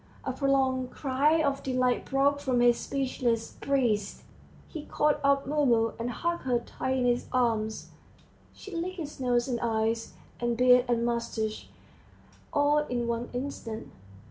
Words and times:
A 0.25 0.33
prolonged 0.33 0.89
cry 0.89 1.43
of 1.43 1.61
delight 1.61 2.05
broke 2.05 2.39
from 2.39 2.59
his 2.59 2.79
speechless 2.79 3.51
breast; 3.61 4.23
he 4.67 4.85
caught 4.85 5.19
up 5.23 5.45
Mumu, 5.45 5.91
and 5.99 6.09
hugged 6.09 6.41
her 6.45 6.57
tight 6.57 6.97
in 6.97 7.05
his 7.05 7.27
arms, 7.31 7.91
she 8.51 8.75
licked 8.75 8.97
his 8.97 9.19
nose 9.19 9.47
and 9.47 9.59
eyes, 9.61 10.15
and 10.39 10.57
beard 10.57 10.85
and 10.87 11.05
moustache, 11.05 11.69
all 12.51 12.79
in 12.87 13.05
one 13.05 13.29
instant. 13.31 13.91